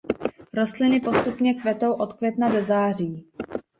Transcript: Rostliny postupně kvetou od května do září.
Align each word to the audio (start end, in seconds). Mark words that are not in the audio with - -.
Rostliny 0.53 0.99
postupně 0.99 1.53
kvetou 1.53 1.93
od 1.95 2.13
května 2.13 2.49
do 2.49 2.63
září. 2.63 3.25